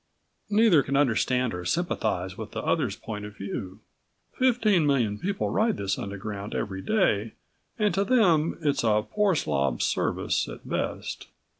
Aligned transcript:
Neither 0.49 0.81
can 0.81 0.95
understand 0.97 1.53
or 1.53 1.63
sympathize 1.63 2.35
with 2.35 2.53
the 2.53 2.61
other's 2.63 2.95
point 2.95 3.23
of 3.23 3.37
view. 3.37 3.81
Fifteen 4.33 4.87
million 4.87 5.19
people 5.19 5.51
ride 5.51 5.77
this 5.77 5.99
Underground 5.99 6.55
every 6.55 6.81
day 6.81 7.33
and 7.77 7.93
to 7.93 8.03
them 8.03 8.57
it's 8.63 8.83
a 8.83 9.05
poor 9.07 9.35
slob's 9.35 9.85
service 9.85 10.49
at 10.49 10.67
best. 10.67 11.27